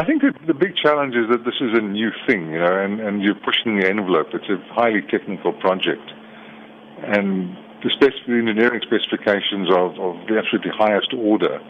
I 0.00 0.04
think 0.06 0.22
that 0.22 0.32
the 0.46 0.54
big 0.54 0.72
challenge 0.80 1.14
is 1.14 1.28
that 1.28 1.44
this 1.44 1.60
is 1.60 1.76
a 1.76 1.82
new 1.84 2.08
thing, 2.26 2.56
you 2.56 2.58
know, 2.58 2.72
and, 2.72 3.00
and 3.00 3.20
you're 3.20 3.36
pushing 3.44 3.76
the 3.78 3.86
envelope. 3.86 4.28
It's 4.32 4.48
a 4.48 4.56
highly 4.72 5.02
technical 5.02 5.52
project. 5.52 6.00
And 7.04 7.52
the, 7.84 7.92
the 8.00 8.32
engineering 8.32 8.80
specifications 8.80 9.68
are 9.68 9.92
of 9.92 10.24
the 10.24 10.40
absolutely 10.40 10.72
highest 10.72 11.12
order. 11.12 11.60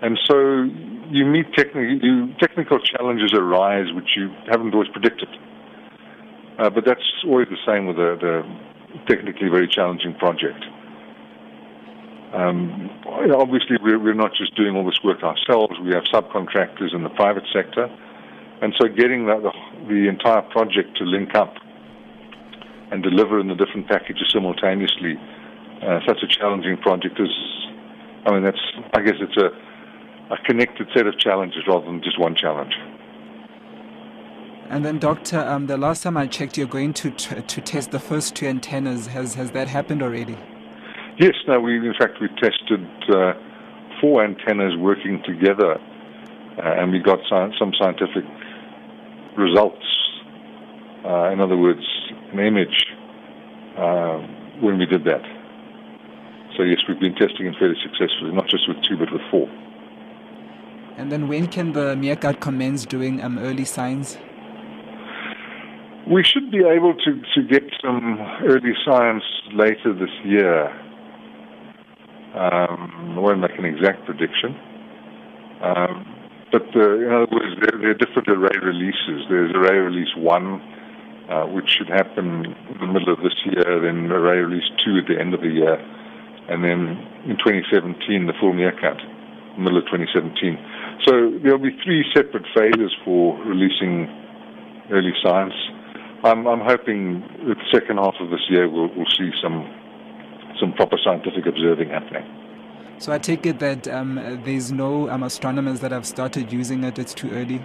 And 0.00 0.18
so 0.24 0.64
you 1.12 1.26
meet 1.26 1.52
techni- 1.52 2.00
you, 2.00 2.32
technical 2.40 2.78
challenges 2.80 3.34
arise 3.34 3.92
which 3.92 4.16
you 4.16 4.32
haven't 4.48 4.72
always 4.72 4.88
predicted. 4.88 5.28
Uh, 6.58 6.70
but 6.70 6.86
that's 6.86 7.04
always 7.28 7.48
the 7.52 7.60
same 7.68 7.84
with 7.84 7.98
a, 7.98 8.16
technically 9.06 9.50
very 9.52 9.68
challenging 9.68 10.14
project. 10.14 10.64
Um, 12.32 12.90
obviously, 13.06 13.76
we're, 13.82 13.98
we're 13.98 14.14
not 14.14 14.32
just 14.34 14.54
doing 14.54 14.76
all 14.76 14.84
this 14.84 15.00
work 15.02 15.22
ourselves. 15.22 15.74
We 15.82 15.90
have 15.94 16.04
subcontractors 16.04 16.94
in 16.94 17.02
the 17.02 17.10
private 17.10 17.42
sector, 17.52 17.88
and 18.62 18.72
so 18.80 18.86
getting 18.86 19.26
the, 19.26 19.40
the, 19.40 19.52
the 19.88 20.08
entire 20.08 20.42
project 20.42 20.96
to 20.98 21.04
link 21.04 21.34
up 21.34 21.54
and 22.92 23.02
deliver 23.02 23.40
in 23.40 23.48
the 23.48 23.54
different 23.54 23.88
packages 23.88 24.30
simultaneously, 24.32 25.14
uh, 25.82 26.00
such 26.06 26.22
a 26.22 26.26
challenging 26.26 26.76
project 26.76 27.18
is. 27.18 27.30
I 28.26 28.32
mean, 28.32 28.44
that's. 28.44 28.60
I 28.94 29.00
guess 29.00 29.16
it's 29.20 29.36
a, 29.36 29.48
a 30.32 30.36
connected 30.44 30.88
set 30.94 31.06
of 31.06 31.18
challenges 31.18 31.62
rather 31.66 31.86
than 31.86 32.02
just 32.02 32.18
one 32.18 32.36
challenge. 32.36 32.74
And 34.68 34.84
then, 34.84 35.00
Doctor, 35.00 35.40
um, 35.40 35.66
the 35.66 35.76
last 35.76 36.04
time 36.04 36.16
I 36.16 36.28
checked, 36.28 36.56
you're 36.56 36.68
going 36.68 36.92
to 36.94 37.10
t- 37.10 37.42
to 37.42 37.60
test 37.60 37.90
the 37.90 37.98
first 37.98 38.36
two 38.36 38.46
antennas. 38.46 39.08
Has 39.08 39.34
has 39.34 39.50
that 39.50 39.66
happened 39.66 40.00
already? 40.00 40.36
Yes, 41.20 41.34
no, 41.46 41.60
we 41.60 41.76
in 41.76 41.92
fact 41.98 42.14
we 42.18 42.28
tested 42.40 42.80
uh, 43.10 43.34
four 44.00 44.24
antennas 44.24 44.74
working 44.78 45.22
together, 45.26 45.74
uh, 45.76 46.80
and 46.80 46.90
we 46.92 46.98
got 46.98 47.18
sci- 47.28 47.58
some 47.58 47.74
scientific 47.78 48.24
results. 49.36 49.84
Uh, 51.04 51.28
in 51.30 51.42
other 51.42 51.58
words, 51.58 51.84
an 52.32 52.38
image 52.38 52.86
uh, 53.76 54.16
when 54.62 54.78
we 54.78 54.86
did 54.86 55.04
that. 55.04 55.20
So 56.56 56.62
yes, 56.62 56.78
we've 56.88 56.98
been 56.98 57.14
testing 57.14 57.44
it 57.44 57.54
fairly 57.58 57.76
successfully, 57.82 58.32
not 58.32 58.48
just 58.48 58.66
with 58.66 58.78
two 58.88 58.96
but 58.96 59.12
with 59.12 59.20
four. 59.30 59.46
And 60.96 61.12
then 61.12 61.28
when 61.28 61.48
can 61.48 61.74
the 61.74 61.96
MeerKAT 61.96 62.40
commence 62.40 62.86
doing 62.86 63.22
um, 63.22 63.38
early 63.38 63.66
science? 63.66 64.16
We 66.10 66.24
should 66.24 66.50
be 66.50 66.64
able 66.64 66.94
to, 66.94 67.20
to 67.34 67.42
get 67.46 67.64
some 67.82 68.18
early 68.42 68.72
science 68.86 69.24
later 69.52 69.92
this 69.92 70.08
year. 70.24 70.74
Um, 72.34 73.16
I 73.16 73.20
won't 73.20 73.40
make 73.40 73.58
an 73.58 73.64
exact 73.64 74.06
prediction. 74.06 74.54
Um, 75.62 76.06
but 76.52 76.66
uh, 76.74 76.98
in 76.98 77.10
other 77.10 77.30
words, 77.30 77.54
there, 77.58 77.78
there, 77.78 77.90
are 77.90 77.98
different 77.98 78.28
array 78.28 78.54
releases. 78.62 79.26
There's 79.28 79.54
array 79.54 79.78
release 79.78 80.14
one, 80.16 80.62
uh, 81.30 81.46
which 81.46 81.70
should 81.70 81.88
happen 81.88 82.54
in 82.70 82.78
the 82.80 82.86
middle 82.86 83.12
of 83.12 83.22
this 83.22 83.34
year, 83.46 83.80
then 83.82 84.10
array 84.10 84.38
release 84.38 84.66
two 84.84 84.98
at 84.98 85.06
the 85.06 85.18
end 85.18 85.34
of 85.34 85.40
the 85.40 85.50
year, 85.50 85.78
and 86.50 86.62
then 86.62 86.98
in 87.26 87.38
2017, 87.38 88.26
the 88.26 88.34
full 88.40 88.52
MeerKAT, 88.52 88.98
middle 89.58 89.78
of 89.78 89.86
2017. 89.86 90.58
So 91.06 91.38
there'll 91.42 91.62
be 91.62 91.76
three 91.84 92.04
separate 92.14 92.46
phases 92.54 92.90
for 93.04 93.38
releasing 93.46 94.10
early 94.90 95.14
science. 95.22 95.54
I'm, 96.24 96.46
I'm 96.46 96.60
hoping 96.60 97.22
that 97.46 97.56
the 97.58 97.70
second 97.72 97.98
half 97.98 98.14
of 98.20 98.30
this 98.30 98.44
year 98.50 98.68
we'll, 98.68 98.90
we'll 98.94 99.10
see 99.16 99.30
some 99.42 99.64
some 100.58 100.72
proper 100.72 100.96
scientific 101.02 101.46
observing 101.46 101.90
happening. 101.90 102.24
So 102.98 103.12
I 103.12 103.18
take 103.18 103.46
it 103.46 103.60
that 103.60 103.88
um, 103.88 104.16
there's 104.44 104.70
no 104.72 105.08
um, 105.08 105.22
astronomers 105.22 105.80
that 105.80 105.90
have 105.90 106.06
started 106.06 106.52
using 106.52 106.84
it. 106.84 106.98
It's 106.98 107.14
too 107.14 107.30
early. 107.30 107.64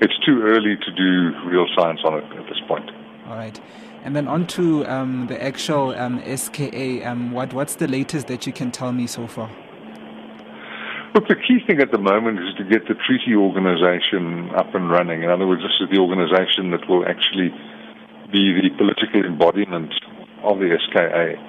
It's 0.00 0.18
too 0.26 0.42
early 0.42 0.76
to 0.76 0.92
do 0.92 1.32
real 1.48 1.66
science 1.76 2.00
on 2.04 2.18
it 2.18 2.24
at 2.24 2.46
this 2.48 2.60
point. 2.68 2.90
All 3.26 3.36
right. 3.36 3.58
And 4.04 4.14
then 4.14 4.28
on 4.28 4.46
to 4.48 4.86
um, 4.86 5.26
the 5.26 5.42
actual 5.42 5.94
um, 5.94 6.22
SKA. 6.36 7.02
Um, 7.02 7.32
what, 7.32 7.52
what's 7.52 7.76
the 7.76 7.88
latest 7.88 8.26
that 8.28 8.46
you 8.46 8.52
can 8.52 8.70
tell 8.70 8.92
me 8.92 9.06
so 9.06 9.26
far? 9.26 9.50
Look, 11.14 11.26
the 11.28 11.34
key 11.36 11.58
thing 11.66 11.80
at 11.80 11.90
the 11.90 11.98
moment 11.98 12.38
is 12.40 12.54
to 12.58 12.64
get 12.64 12.86
the 12.86 12.94
treaty 12.94 13.34
organization 13.34 14.50
up 14.54 14.74
and 14.74 14.90
running. 14.90 15.22
In 15.22 15.30
other 15.30 15.46
words, 15.46 15.62
this 15.62 15.72
is 15.80 15.88
the 15.90 15.98
organization 15.98 16.70
that 16.72 16.86
will 16.88 17.08
actually 17.08 17.48
be 18.30 18.52
the 18.60 18.68
political 18.76 19.24
embodiment 19.24 19.92
of 20.44 20.58
the 20.58 20.76
SKA. 20.86 21.40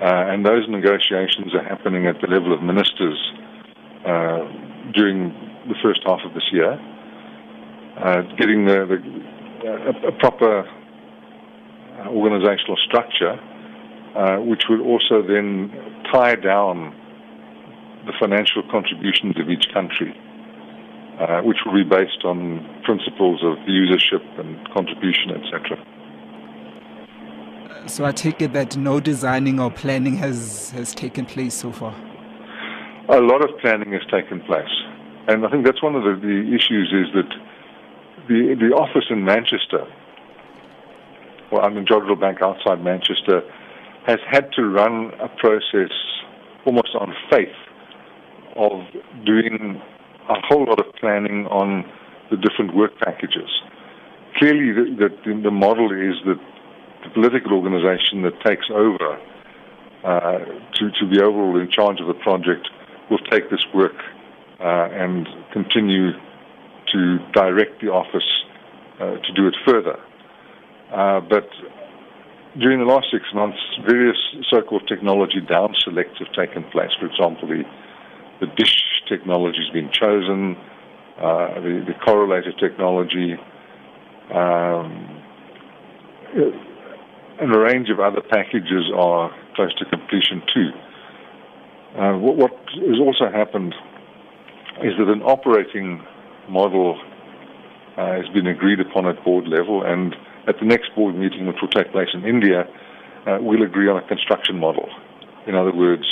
Uh, 0.00 0.28
and 0.28 0.44
those 0.44 0.68
negotiations 0.68 1.54
are 1.54 1.64
happening 1.64 2.06
at 2.06 2.20
the 2.20 2.26
level 2.26 2.52
of 2.52 2.62
ministers 2.62 3.16
uh, 4.04 4.44
during 4.92 5.32
the 5.68 5.74
first 5.82 6.00
half 6.04 6.20
of 6.24 6.34
this 6.34 6.44
year. 6.52 6.78
Uh, 7.96 8.20
getting 8.36 8.66
the, 8.66 8.84
the 8.84 8.98
a, 9.66 10.08
a, 10.08 10.12
proper 10.12 10.68
organizational 12.08 12.76
structure, 12.86 13.40
uh, 14.14 14.36
which 14.36 14.64
would 14.68 14.80
also 14.80 15.22
then 15.22 15.72
tie 16.12 16.34
down 16.34 16.94
the 18.04 18.12
financial 18.20 18.62
contributions 18.70 19.40
of 19.40 19.48
each 19.48 19.66
country, 19.72 20.14
uh, 21.18 21.40
which 21.40 21.56
will 21.64 21.72
be 21.72 21.88
based 21.88 22.22
on 22.24 22.60
principles 22.84 23.42
of 23.42 23.56
usership 23.66 24.22
and 24.38 24.68
contribution, 24.74 25.30
etc. 25.30 25.82
So 27.86 28.04
I 28.04 28.12
take 28.12 28.42
it 28.42 28.52
that 28.52 28.76
no 28.76 29.00
designing 29.00 29.60
or 29.60 29.70
planning 29.70 30.16
has, 30.16 30.70
has 30.70 30.94
taken 30.94 31.24
place 31.26 31.54
so 31.54 31.72
far. 31.72 31.94
A 33.08 33.20
lot 33.20 33.44
of 33.48 33.56
planning 33.60 33.92
has 33.92 34.02
taken 34.10 34.40
place, 34.40 34.74
and 35.28 35.46
I 35.46 35.50
think 35.50 35.64
that's 35.64 35.82
one 35.82 35.94
of 35.94 36.02
the, 36.02 36.14
the 36.20 36.54
issues 36.54 36.92
is 36.92 37.14
that 37.14 37.30
the 38.28 38.56
the 38.58 38.74
office 38.74 39.04
in 39.10 39.24
Manchester, 39.24 39.86
well, 41.52 41.64
I'm 41.64 41.76
in 41.76 41.84
Jodrell 41.86 42.18
Bank 42.20 42.42
outside 42.42 42.82
Manchester, 42.82 43.42
has 44.06 44.18
had 44.28 44.50
to 44.56 44.62
run 44.62 45.12
a 45.20 45.28
process 45.28 45.92
almost 46.64 46.96
on 46.98 47.14
faith 47.30 47.54
of 48.56 48.82
doing 49.24 49.80
a 50.28 50.34
whole 50.48 50.64
lot 50.64 50.80
of 50.80 50.92
planning 50.96 51.46
on 51.46 51.84
the 52.30 52.36
different 52.36 52.74
work 52.74 52.98
packages. 52.98 53.50
Clearly, 54.36 54.72
the, 54.72 55.08
the, 55.24 55.42
the 55.42 55.50
model 55.50 55.92
is 55.92 56.16
that 56.26 56.40
political 57.14 57.52
organization 57.52 58.22
that 58.22 58.38
takes 58.44 58.66
over 58.70 59.18
uh, 60.04 60.38
to, 60.74 60.90
to 61.00 61.06
be 61.10 61.20
overall 61.20 61.58
in 61.60 61.70
charge 61.70 62.00
of 62.00 62.06
the 62.06 62.14
project 62.14 62.68
will 63.10 63.18
take 63.30 63.50
this 63.50 63.64
work 63.74 63.96
uh, 64.60 64.88
and 64.92 65.28
continue 65.52 66.12
to 66.92 67.18
direct 67.32 67.80
the 67.80 67.88
office 67.88 68.44
uh, 69.00 69.16
to 69.16 69.32
do 69.34 69.46
it 69.46 69.54
further. 69.66 69.98
Uh, 70.92 71.20
but 71.20 71.48
during 72.58 72.78
the 72.78 72.86
last 72.86 73.08
six 73.10 73.24
months, 73.34 73.58
various 73.86 74.16
so-called 74.48 74.86
technology 74.88 75.40
down 75.40 75.74
selects 75.84 76.18
have 76.18 76.32
taken 76.32 76.64
place. 76.70 76.90
For 76.98 77.06
example, 77.06 77.48
the, 77.48 77.64
the 78.40 78.46
dish 78.56 79.02
technology 79.08 79.58
has 79.64 79.72
been 79.72 79.90
chosen, 79.92 80.56
uh, 81.18 81.60
the, 81.60 81.84
the 81.86 81.94
correlator 82.06 82.58
technology, 82.58 83.36
um, 84.32 85.22
and 87.40 87.54
a 87.54 87.58
range 87.58 87.90
of 87.90 88.00
other 88.00 88.20
packages 88.20 88.90
are 88.94 89.30
close 89.54 89.74
to 89.74 89.84
completion 89.86 90.42
too. 90.52 90.70
Uh, 91.98 92.18
what, 92.18 92.36
what, 92.36 92.52
has 92.74 92.98
also 93.00 93.30
happened 93.30 93.74
is 94.82 94.92
that 94.98 95.08
an 95.08 95.22
operating 95.22 96.04
model 96.48 97.00
uh, 97.96 98.12
has 98.12 98.28
been 98.34 98.46
agreed 98.46 98.80
upon 98.80 99.06
at 99.06 99.22
board 99.24 99.46
level, 99.48 99.82
and 99.82 100.14
at 100.46 100.58
the 100.60 100.66
next 100.66 100.94
board 100.94 101.14
meeting, 101.14 101.46
which 101.46 101.56
will 101.60 101.68
take 101.68 101.90
place 101.92 102.08
in 102.12 102.24
India, 102.24 102.68
uh, 103.26 103.38
we'll 103.40 103.62
agree 103.62 103.88
on 103.88 103.96
a 103.96 104.06
construction 104.06 104.58
model. 104.58 104.88
In 105.46 105.54
other 105.54 105.74
words, 105.74 106.04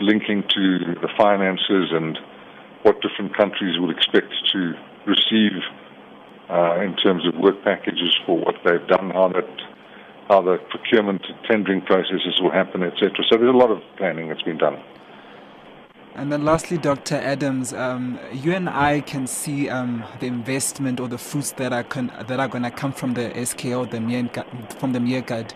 linking 0.00 0.42
to 0.48 0.78
the 1.00 1.08
finances 1.16 1.90
and 1.92 2.18
what 2.82 3.00
different 3.00 3.36
countries 3.36 3.78
will 3.78 3.90
expect 3.90 4.32
to 4.52 4.74
receive 5.06 5.62
uh, 6.50 6.80
in 6.80 6.96
terms 6.96 7.26
of 7.26 7.34
work 7.40 7.62
packages 7.62 8.18
for 8.26 8.38
what 8.38 8.56
they've 8.64 8.86
done, 8.88 9.10
how 9.10 9.28
that 9.28 9.48
how 10.32 10.40
the 10.40 10.56
procurement 10.70 11.22
tendering 11.46 11.82
processes 11.82 12.40
will 12.40 12.50
happen, 12.50 12.82
etc. 12.82 13.10
So 13.30 13.36
there's 13.36 13.54
a 13.54 13.56
lot 13.56 13.70
of 13.70 13.82
planning 13.98 14.28
that's 14.28 14.42
been 14.42 14.56
done. 14.56 14.82
And 16.14 16.32
then 16.32 16.44
lastly, 16.44 16.78
Dr. 16.78 17.16
Adams, 17.16 17.74
um, 17.74 18.18
you 18.32 18.52
and 18.54 18.68
I 18.68 19.00
can 19.00 19.26
see 19.26 19.68
um, 19.68 20.04
the 20.20 20.26
investment 20.26 21.00
or 21.00 21.08
the 21.08 21.18
fruits 21.18 21.52
that 21.52 21.72
are 21.72 21.84
con- 21.84 22.12
that 22.28 22.40
are 22.40 22.48
going 22.48 22.64
to 22.64 22.70
come 22.70 22.92
from 22.92 23.14
the 23.14 23.30
SKO, 23.30 23.90
the 23.90 24.76
from 24.78 24.92
the 24.92 24.98
MeerKAT. 24.98 25.52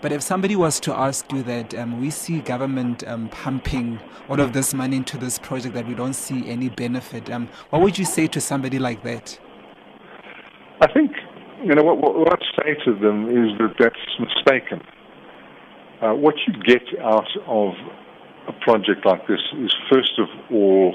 But 0.00 0.12
if 0.12 0.22
somebody 0.22 0.56
was 0.56 0.80
to 0.80 0.94
ask 0.94 1.30
you 1.32 1.42
that 1.44 1.74
um, 1.74 2.00
we 2.00 2.10
see 2.10 2.38
government 2.38 3.06
um, 3.06 3.28
pumping 3.28 4.00
all 4.28 4.40
of 4.40 4.52
this 4.52 4.72
money 4.72 4.96
into 4.96 5.18
this 5.18 5.38
project 5.38 5.74
that 5.74 5.86
we 5.86 5.94
don't 5.94 6.14
see 6.14 6.48
any 6.48 6.70
benefit, 6.70 7.30
um, 7.30 7.48
what 7.70 7.82
would 7.82 7.98
you 7.98 8.04
say 8.04 8.26
to 8.28 8.40
somebody 8.40 8.78
like 8.78 9.02
that? 9.02 9.38
I 10.80 10.90
think 10.92 11.12
you 11.64 11.74
know, 11.74 11.82
what, 11.82 11.98
what 11.98 12.32
I'd 12.32 12.62
say 12.62 12.74
to 12.84 12.94
them 12.98 13.28
is 13.28 13.58
that 13.58 13.74
that's 13.78 13.96
mistaken. 14.18 14.80
Uh, 16.00 16.14
what 16.14 16.34
you 16.46 16.54
get 16.62 16.82
out 17.02 17.28
of 17.46 17.74
a 18.48 18.52
project 18.64 19.04
like 19.04 19.26
this 19.26 19.40
is, 19.58 19.74
first 19.90 20.18
of 20.18 20.28
all, 20.50 20.94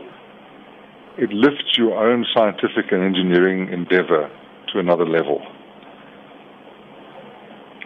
it 1.18 1.30
lifts 1.32 1.78
your 1.78 1.94
own 1.98 2.26
scientific 2.34 2.92
and 2.92 3.04
engineering 3.04 3.70
endeavor 3.72 4.30
to 4.74 4.80
another 4.80 5.06
level. 5.06 5.42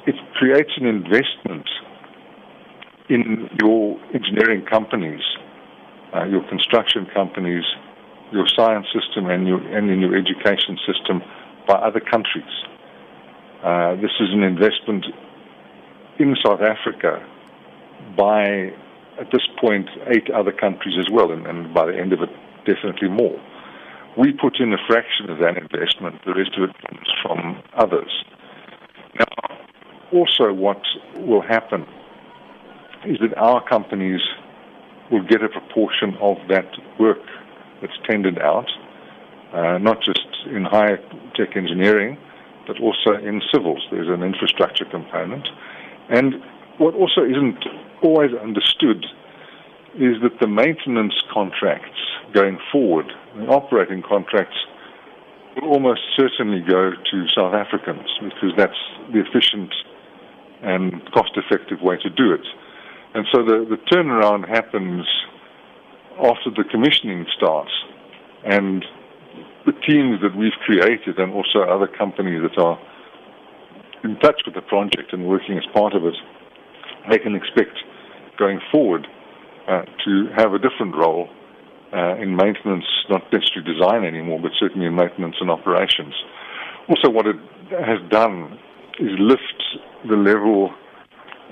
It 0.07 0.15
creates 0.35 0.71
an 0.77 0.85
investment 0.85 1.67
in 3.09 3.49
your 3.61 3.99
engineering 4.13 4.65
companies, 4.65 5.21
uh, 6.15 6.23
your 6.23 6.47
construction 6.47 7.05
companies, 7.13 7.63
your 8.31 8.47
science 8.55 8.87
system, 8.93 9.29
and, 9.29 9.47
your, 9.47 9.59
and 9.59 9.89
in 9.89 9.99
your 9.99 10.15
education 10.15 10.77
system 10.87 11.21
by 11.67 11.75
other 11.75 11.99
countries. 11.99 12.43
Uh, 13.63 13.95
this 13.95 14.11
is 14.19 14.29
an 14.31 14.43
investment 14.43 15.05
in 16.17 16.35
South 16.45 16.61
Africa 16.61 17.25
by, 18.17 18.71
at 19.19 19.31
this 19.31 19.45
point, 19.59 19.89
eight 20.07 20.29
other 20.31 20.51
countries 20.51 20.95
as 20.99 21.09
well, 21.11 21.31
and, 21.31 21.45
and 21.45 21.73
by 21.73 21.85
the 21.85 21.97
end 21.97 22.13
of 22.13 22.21
it, 22.21 22.29
definitely 22.65 23.09
more. 23.09 23.39
We 24.17 24.33
put 24.33 24.59
in 24.59 24.73
a 24.73 24.77
fraction 24.87 25.29
of 25.29 25.39
that 25.39 25.57
investment, 25.57 26.23
the 26.25 26.33
rest 26.33 26.51
of 26.57 26.69
it 26.69 26.75
comes 26.87 27.07
from 27.21 27.61
others. 27.75 28.23
Now, 29.17 29.57
also, 30.11 30.51
what 30.53 30.81
will 31.15 31.41
happen 31.41 31.85
is 33.05 33.17
that 33.19 33.37
our 33.37 33.63
companies 33.67 34.21
will 35.11 35.23
get 35.23 35.43
a 35.43 35.49
proportion 35.49 36.15
of 36.21 36.37
that 36.49 36.69
work 36.99 37.21
that's 37.81 37.93
tendered 38.09 38.39
out, 38.39 38.67
uh, 39.53 39.77
not 39.77 40.01
just 40.01 40.25
in 40.45 40.63
high 40.63 40.97
tech 41.35 41.55
engineering, 41.55 42.17
but 42.67 42.79
also 42.79 43.13
in 43.13 43.41
civils. 43.53 43.81
There's 43.91 44.07
an 44.07 44.23
infrastructure 44.23 44.85
component. 44.85 45.47
And 46.09 46.35
what 46.77 46.93
also 46.93 47.23
isn't 47.23 47.65
always 48.03 48.31
understood 48.41 49.05
is 49.95 50.21
that 50.21 50.39
the 50.39 50.47
maintenance 50.47 51.15
contracts 51.33 51.99
going 52.33 52.59
forward, 52.71 53.11
the 53.37 53.47
operating 53.47 54.03
contracts, 54.07 54.55
will 55.55 55.69
almost 55.69 56.01
certainly 56.15 56.61
go 56.61 56.91
to 56.91 57.27
South 57.35 57.53
Africans 57.53 58.07
because 58.21 58.53
that's 58.55 58.77
the 59.11 59.19
efficient 59.19 59.73
and 60.61 61.11
cost 61.11 61.31
effective 61.35 61.81
way 61.81 61.97
to 61.97 62.09
do 62.09 62.33
it. 62.33 62.45
And 63.13 63.25
so 63.33 63.43
the, 63.43 63.65
the 63.67 63.77
turnaround 63.91 64.47
happens 64.47 65.05
after 66.21 66.51
the 66.51 66.63
commissioning 66.69 67.25
starts. 67.35 67.71
And 68.45 68.85
the 69.69 69.77
teams 69.85 70.17
that 70.21 70.35
we've 70.35 70.57
created 70.65 71.19
and 71.19 71.31
also 71.31 71.61
other 71.61 71.87
companies 71.87 72.41
that 72.41 72.57
are 72.61 72.79
in 74.03 74.17
touch 74.17 74.41
with 74.45 74.55
the 74.55 74.61
project 74.61 75.13
and 75.13 75.27
working 75.27 75.57
as 75.57 75.65
part 75.73 75.93
of 75.93 76.03
it, 76.05 76.15
they 77.09 77.19
can 77.19 77.35
expect 77.35 77.77
going 78.37 78.59
forward 78.71 79.05
uh, 79.67 79.83
to 80.05 80.27
have 80.35 80.53
a 80.53 80.57
different 80.57 80.95
role 80.95 81.29
uh, 81.93 82.15
in 82.17 82.35
maintenance, 82.35 82.85
not 83.09 83.21
necessarily 83.31 83.73
design 83.73 84.05
anymore, 84.05 84.39
but 84.41 84.51
certainly 84.59 84.87
in 84.87 84.95
maintenance 84.95 85.35
and 85.39 85.51
operations. 85.51 86.13
Also, 86.87 87.09
what 87.09 87.27
it 87.27 87.35
has 87.69 87.99
done 88.09 88.57
is 88.99 89.11
lift 89.19 89.61
the 90.07 90.15
level 90.15 90.73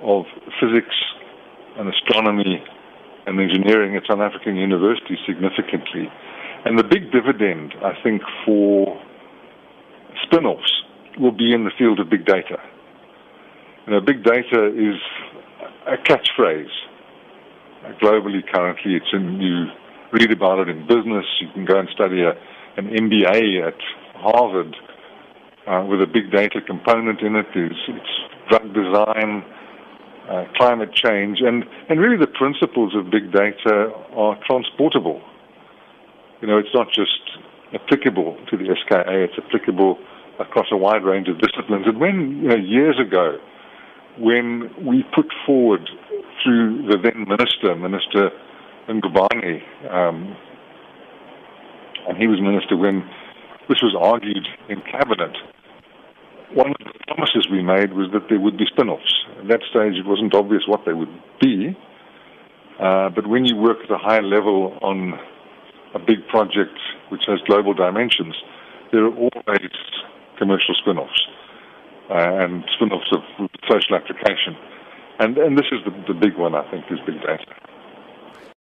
of 0.02 0.26
physics 0.60 0.96
and 1.78 1.88
astronomy 1.94 2.64
and 3.28 3.40
engineering 3.40 3.96
at 3.96 4.04
South 4.10 4.22
African 4.22 4.56
universities 4.56 5.20
significantly. 5.28 6.10
And 6.66 6.78
the 6.78 6.84
big 6.84 7.12
dividend, 7.12 7.74
I 7.84 7.94
think, 8.04 8.22
for 8.46 9.02
spin 10.24 10.46
offs 10.46 10.72
will 11.20 11.32
be 11.32 11.54
in 11.54 11.64
the 11.64 11.72
field 11.78 12.00
of 12.00 12.10
big 12.10 12.26
data. 12.26 12.58
You 13.86 13.94
know, 13.94 14.02
big 14.02 14.24
data 14.24 14.68
is 14.68 15.00
a 15.88 15.98
catchphrase 15.98 16.74
globally 18.02 18.42
currently. 18.54 18.96
It's 18.96 19.08
in, 19.14 19.40
you 19.40 19.66
read 20.12 20.32
about 20.32 20.60
it 20.60 20.70
in 20.70 20.86
business. 20.88 21.26
You 21.40 21.48
can 21.54 21.66
go 21.66 21.80
and 21.80 21.90
study 21.90 22.22
a, 22.22 22.32
an 22.78 22.90
MBA 22.90 23.68
at 23.68 23.80
Harvard 24.16 24.76
uh, 25.68 25.86
with 25.88 26.02
a 26.02 26.08
big 26.08 26.32
data 26.32 26.62
component 26.66 27.22
in 27.22 27.36
it. 27.36 27.48
It's, 27.56 27.76
it's 27.88 28.50
drug 28.50 28.74
design, 28.74 29.44
uh, 30.30 30.46
climate 30.56 30.94
change, 30.94 31.40
and, 31.42 31.64
and 31.90 32.00
really 32.00 32.18
the 32.18 32.28
principles 32.28 32.94
of 32.96 33.10
big 33.12 33.32
data 33.32 33.92
are 34.16 34.38
transportable. 34.46 35.22
You 36.42 36.48
know, 36.48 36.58
it's 36.58 36.74
not 36.74 36.88
just 36.94 37.40
applicable 37.74 38.38
to 38.50 38.58
the 38.58 38.76
SKA, 38.86 39.24
it's 39.24 39.34
applicable 39.38 39.98
across 40.40 40.68
a 40.72 40.78
wide 40.78 41.04
range 41.04 41.28
of 41.28 41.40
disciplines. 41.40 41.86
And 41.88 42.00
when, 42.00 42.42
you 42.44 42.50
know, 42.50 42.56
years 42.56 43.00
ago, 43.00 43.38
when 44.20 44.70
we 44.86 45.04
put 45.16 45.26
forward 45.46 45.90
through 46.44 46.88
the 46.88 46.98
then 46.98 47.26
minister, 47.28 47.76
Minister 47.76 48.30
Ngubane, 48.88 49.62
um, 49.92 50.36
and 52.08 52.18
he 52.18 52.28
was 52.28 52.40
minister 52.40 52.78
when 52.78 53.02
this 53.68 53.82
was 53.82 53.96
argued 54.00 54.48
in 54.70 54.82
cabinet, 54.82 55.36
one 56.54 56.70
of 56.70 56.78
the 56.80 56.94
promises 57.08 57.48
we 57.52 57.62
made 57.62 57.94
was 57.94 58.10
that 58.14 58.30
there 58.30 58.40
would 58.40 58.58
be 58.58 58.66
spin-offs. 58.66 59.26
At 59.42 59.48
that 59.50 59.62
stage, 59.70 59.96
it 59.96 60.06
wasn't 60.06 60.34
obvious 60.34 60.64
what 60.68 60.86
they 60.86 60.94
would 60.94 61.12
be, 61.42 61.76
uh, 62.80 63.10
but 63.10 63.28
when 63.28 63.46
you 63.46 63.58
work 63.58 63.78
at 63.84 63.92
a 63.92 63.98
high 63.98 64.22
level 64.22 64.78
on 64.82 65.20
a 65.94 66.00
big 66.00 66.28
project 66.28 66.78
which 67.10 67.26
has 67.28 67.40
global 67.48 67.74
dimensions, 67.74 68.36
there 68.92 69.06
are 69.06 69.16
always 69.16 69.72
commercial 70.38 70.76
spin-offs 70.76 71.28
uh, 72.10 72.44
and 72.44 72.64
spin-offs 72.76 73.12
of 73.12 73.50
social 73.70 73.96
application. 73.96 74.56
And, 75.20 75.38
and 75.38 75.58
this 75.58 75.68
is 75.72 75.80
the, 75.86 75.92
the 76.14 76.20
big 76.20 76.38
one, 76.38 76.56
I 76.56 76.70
think, 76.70 76.86
is 76.92 77.00
big 77.06 77.22
data. 77.22 77.46